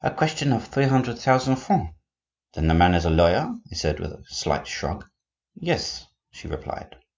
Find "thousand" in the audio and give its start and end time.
1.18-1.56